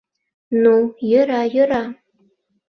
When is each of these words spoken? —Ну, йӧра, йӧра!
—Ну, 0.63 0.75
йӧра, 1.09 1.41
йӧра! 1.53 1.83